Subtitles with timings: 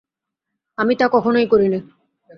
[0.77, 1.79] আমি তা কখনোই করি নে।